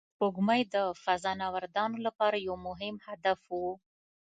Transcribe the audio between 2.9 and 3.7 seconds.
هدف و